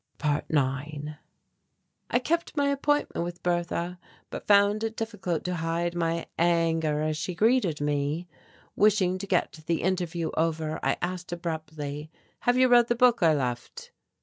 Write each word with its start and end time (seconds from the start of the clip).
~9~ 0.17 1.17
I 2.09 2.17
kept 2.17 2.57
my 2.57 2.69
appointment 2.69 3.23
with 3.23 3.43
Bertha, 3.43 3.99
but 4.31 4.47
found 4.47 4.83
it 4.83 4.95
difficult 4.95 5.43
to 5.43 5.57
hide 5.57 5.93
my 5.93 6.25
anger 6.39 7.01
as 7.01 7.15
she 7.17 7.35
greeted 7.35 7.79
me. 7.79 8.27
Wishing 8.75 9.19
to 9.19 9.27
get 9.27 9.61
the 9.67 9.83
interview 9.83 10.31
over, 10.35 10.79
I 10.81 10.97
asked 11.03 11.31
abruptly, 11.31 12.09
"Have 12.49 12.57
you 12.57 12.67
read 12.67 12.87
the 12.87 12.95
book 12.95 13.21
I 13.21 13.35
left?" 13.35 13.91